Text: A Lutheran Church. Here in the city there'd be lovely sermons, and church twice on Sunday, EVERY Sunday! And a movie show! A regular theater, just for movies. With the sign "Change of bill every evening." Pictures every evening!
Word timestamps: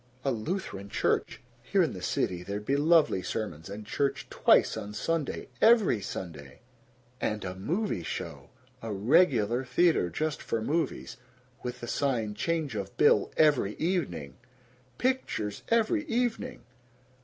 A 0.25 0.31
Lutheran 0.31 0.89
Church. 0.89 1.41
Here 1.61 1.83
in 1.83 1.93
the 1.93 2.01
city 2.01 2.41
there'd 2.41 2.65
be 2.65 2.75
lovely 2.75 3.21
sermons, 3.21 3.69
and 3.69 3.85
church 3.85 4.25
twice 4.31 4.75
on 4.75 4.95
Sunday, 4.95 5.49
EVERY 5.61 6.01
Sunday! 6.01 6.61
And 7.21 7.45
a 7.45 7.53
movie 7.53 8.01
show! 8.01 8.49
A 8.81 8.91
regular 8.91 9.63
theater, 9.63 10.09
just 10.09 10.41
for 10.41 10.59
movies. 10.59 11.17
With 11.61 11.81
the 11.81 11.87
sign 11.87 12.33
"Change 12.33 12.73
of 12.73 12.97
bill 12.97 13.31
every 13.37 13.75
evening." 13.75 14.37
Pictures 14.97 15.61
every 15.69 16.03
evening! 16.05 16.63